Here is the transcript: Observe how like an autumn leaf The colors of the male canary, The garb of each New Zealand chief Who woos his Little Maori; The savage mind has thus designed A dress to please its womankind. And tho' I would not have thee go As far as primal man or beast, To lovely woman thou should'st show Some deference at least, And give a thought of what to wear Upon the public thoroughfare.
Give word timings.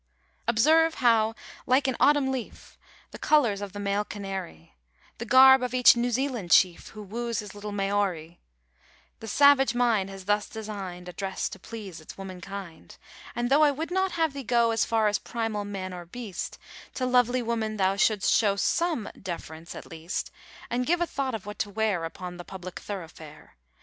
Observe 0.47 0.95
how 0.95 1.35
like 1.67 1.87
an 1.87 1.95
autumn 1.99 2.31
leaf 2.31 2.75
The 3.11 3.19
colors 3.19 3.61
of 3.61 3.71
the 3.71 3.79
male 3.79 4.03
canary, 4.03 4.73
The 5.19 5.27
garb 5.27 5.61
of 5.61 5.75
each 5.75 5.95
New 5.95 6.09
Zealand 6.09 6.49
chief 6.49 6.87
Who 6.87 7.03
woos 7.03 7.37
his 7.37 7.53
Little 7.53 7.71
Maori; 7.71 8.39
The 9.19 9.27
savage 9.27 9.75
mind 9.75 10.09
has 10.09 10.25
thus 10.25 10.49
designed 10.49 11.07
A 11.07 11.13
dress 11.13 11.47
to 11.49 11.59
please 11.59 12.01
its 12.01 12.17
womankind. 12.17 12.97
And 13.35 13.51
tho' 13.51 13.61
I 13.61 13.69
would 13.69 13.91
not 13.91 14.13
have 14.13 14.33
thee 14.33 14.41
go 14.41 14.71
As 14.71 14.85
far 14.85 15.07
as 15.07 15.19
primal 15.19 15.65
man 15.65 15.93
or 15.93 16.07
beast, 16.07 16.57
To 16.95 17.05
lovely 17.05 17.43
woman 17.43 17.77
thou 17.77 17.95
should'st 17.95 18.33
show 18.33 18.55
Some 18.55 19.07
deference 19.21 19.75
at 19.75 19.85
least, 19.85 20.31
And 20.71 20.87
give 20.87 20.99
a 20.99 21.05
thought 21.05 21.35
of 21.35 21.45
what 21.45 21.59
to 21.59 21.69
wear 21.69 22.05
Upon 22.05 22.37
the 22.37 22.43
public 22.43 22.79
thoroughfare. 22.79 23.55